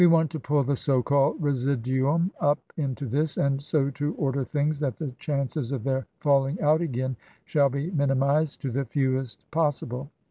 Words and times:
We 0.01 0.07
want 0.07 0.31
to 0.31 0.39
pull 0.39 0.63
the 0.63 0.75
so 0.75 1.03
called 1.03 1.39
residuum 1.43 2.31
up 2.39 2.57
into 2.75 3.05
this, 3.05 3.37
and 3.37 3.61
so 3.61 3.91
to 3.91 4.15
order 4.15 4.43
things 4.43 4.79
that 4.79 4.97
the 4.97 5.11
chances 5.19 5.71
of 5.71 5.83
their 5.83 6.07
fallmg 6.23 6.59
out 6.59 6.81
again 6.81 7.15
shall 7.45 7.69
be 7.69 7.91
minimized 7.91 8.61
to 8.63 8.71
the 8.71 8.85
fewest 8.85 9.45
possible. 9.51 10.09